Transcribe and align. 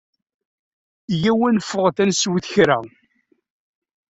Yya-w 1.21 1.41
ad 1.47 1.53
neffɣet 1.55 1.97
ad 2.03 2.07
neswet 2.09 2.45
kra. 2.53 2.77